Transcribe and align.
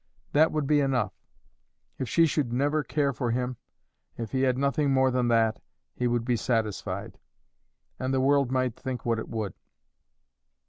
That 0.33 0.51
would 0.51 0.65
be 0.65 0.79
enough; 0.79 1.13
if 1.99 2.09
she 2.09 2.25
should 2.25 2.51
never 2.51 2.81
care 2.83 3.13
for 3.13 3.29
him, 3.29 3.57
if 4.17 4.31
he 4.31 4.41
had 4.41 4.57
nothing 4.57 4.89
more 4.91 5.11
than 5.11 5.27
that, 5.27 5.61
he 5.93 6.07
would 6.07 6.25
be 6.25 6.37
satisfied, 6.37 7.19
and 7.99 8.11
the 8.11 8.19
world 8.19 8.49
might 8.51 8.75
think 8.75 9.05
what 9.05 9.19
it 9.19 9.29
would. 9.29 9.53